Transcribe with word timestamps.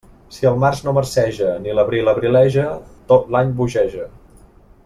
Si 0.35 0.47
el 0.51 0.55
març 0.63 0.79
no 0.85 0.93
marceja, 0.97 1.51
ni 1.65 1.75
l'abril 1.81 2.11
abrileja, 2.15 2.67
tot 3.13 3.33
l'any 3.37 3.57
bogeja. 3.61 4.13